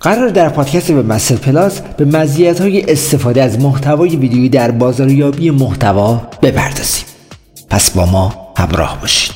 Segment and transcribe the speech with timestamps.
[0.00, 5.50] قرار در پادکست وب مستر پلاس به مزیت های استفاده از محتوای ویدیویی در بازاریابی
[5.50, 7.04] محتوا بپردازیم.
[7.70, 9.32] پس با ما همراه باشید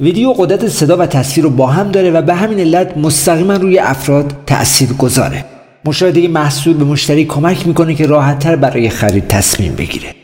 [0.00, 3.78] ویدیو قدرت صدا و تصویر رو با هم داره و به همین علت مستقیما روی
[3.78, 5.44] افراد تأثیر گذاره.
[5.84, 10.14] مشاهده محصول به مشتری کمک می‌کنه که راحتتر برای خرید تصمیم بگیره.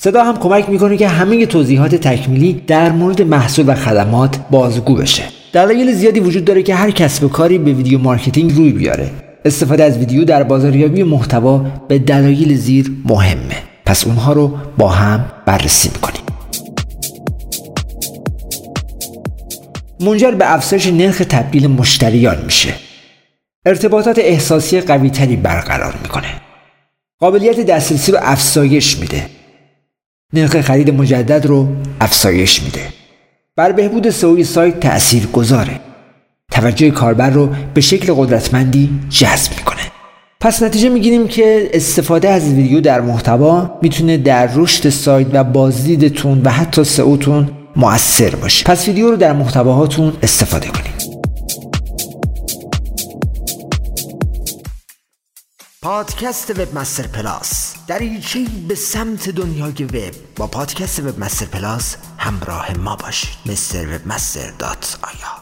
[0.00, 5.39] صدا هم کمک می‌کنه که همه توضیحات تکمیلی در مورد محصول و خدمات بازگو بشه.
[5.52, 9.10] دلایل زیادی وجود داره که هر کسب و کاری به video marketing روی بیاره.
[9.44, 13.56] استفاده از ویدیو در بازاریابی محتوا به دلایل زیر مهمه.
[13.86, 16.20] پس اونها رو با هم بررسی می‌کنیم.
[20.00, 22.74] منجر به افزایش نرخ تبدیل مشتریان میشه.
[23.66, 26.40] ارتباطات احساسی قوی تری برقرار می‌کنه.
[27.18, 29.26] قابلیت دسترسی رو افزایش میده.
[30.32, 31.68] نرخ خرید مجدد رو
[32.00, 32.99] افزایش میده.
[33.60, 35.80] بر بهبود سئو سایت تأثیر گذاره
[36.50, 39.80] توجه کاربر رو به شکل قدرتمندی جذب می‌کنه.
[40.40, 46.42] پس نتیجه می‌گیریم که استفاده از ویدیو در محتوا می‌تونه در رشد سایت و بازدیدتون
[46.44, 48.64] و حتی سئوتون مؤثر باشه.
[48.64, 50.99] پس ویدیو رو در محتواهاتون استفاده کنید
[55.84, 62.78] پادکست وب مستر پلاس دریچه به سمت دنیای وب با پادکست وب مستر پلاس همراه
[62.78, 63.36] ما باشید.
[63.46, 65.39] مستر وب مستر dot IR.